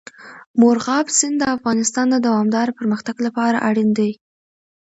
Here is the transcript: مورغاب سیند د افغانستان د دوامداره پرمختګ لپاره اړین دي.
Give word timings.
مورغاب 0.61 1.05
سیند 1.17 1.37
د 1.39 1.43
افغانستان 1.57 2.05
د 2.11 2.15
دوامداره 2.25 2.75
پرمختګ 2.79 3.15
لپاره 3.25 3.57
اړین 3.69 3.89
دي. 3.99 4.11